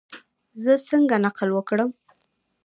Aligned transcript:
زه 0.63 0.73
څنګه 0.89 1.15
نقل 1.25 1.49
وکړم؟ 1.53 1.89